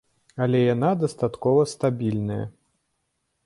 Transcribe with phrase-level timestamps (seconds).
[0.45, 2.43] Але яна дастаткова стабільная.